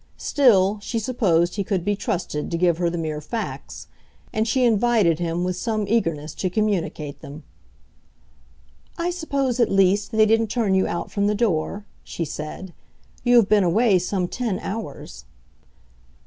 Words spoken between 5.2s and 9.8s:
with some eagerness to communicate them. "I suppose, at